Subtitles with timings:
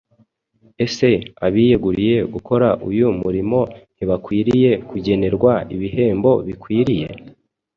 [0.85, 1.09] Ese
[1.45, 3.59] abiyeguriye gukora uyu murimo
[3.95, 7.07] ntibakwiriye kugenerwa ibihembo bikwiriye?